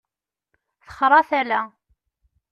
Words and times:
Texṛa 0.83 1.21
tala. 1.29 1.61